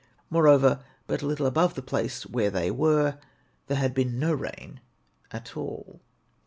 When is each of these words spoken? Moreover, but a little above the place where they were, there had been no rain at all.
Moreover, 0.31 0.83
but 1.05 1.21
a 1.21 1.27
little 1.27 1.45
above 1.45 1.75
the 1.75 1.83
place 1.83 2.25
where 2.25 2.49
they 2.49 2.71
were, 2.71 3.19
there 3.67 3.77
had 3.77 3.93
been 3.93 4.17
no 4.17 4.33
rain 4.33 4.79
at 5.29 5.55
all. 5.55 6.01